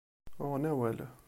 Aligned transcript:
Uɣen 0.43 0.65
awal. 0.71 0.99